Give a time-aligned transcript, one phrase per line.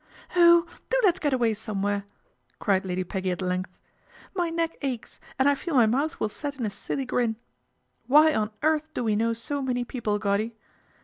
[0.35, 0.65] "Oh!
[0.89, 2.05] do let's get away somewhere,"
[2.57, 3.77] cried Lady Peggy at length."
[4.35, 7.35] My neck aches, and I feel my mouth will set in a silly grin.
[8.07, 10.55] Why on earth do we know so many people, Goddy